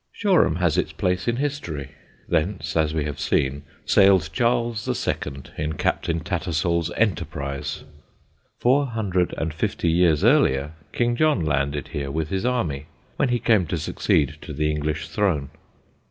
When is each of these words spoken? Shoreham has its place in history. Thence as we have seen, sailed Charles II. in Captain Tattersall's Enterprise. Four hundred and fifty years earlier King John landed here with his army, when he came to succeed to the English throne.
Shoreham 0.13 0.55
has 0.55 0.79
its 0.79 0.93
place 0.93 1.27
in 1.27 1.35
history. 1.35 1.91
Thence 2.27 2.75
as 2.75 2.91
we 2.91 3.03
have 3.05 3.19
seen, 3.19 3.61
sailed 3.85 4.31
Charles 4.33 4.87
II. 4.89 5.43
in 5.59 5.73
Captain 5.73 6.21
Tattersall's 6.21 6.89
Enterprise. 6.97 7.83
Four 8.59 8.87
hundred 8.87 9.35
and 9.37 9.53
fifty 9.53 9.91
years 9.91 10.23
earlier 10.23 10.71
King 10.91 11.15
John 11.15 11.45
landed 11.45 11.89
here 11.89 12.09
with 12.09 12.29
his 12.29 12.45
army, 12.47 12.87
when 13.17 13.29
he 13.29 13.37
came 13.37 13.67
to 13.67 13.77
succeed 13.77 14.39
to 14.41 14.53
the 14.53 14.71
English 14.71 15.07
throne. 15.07 15.51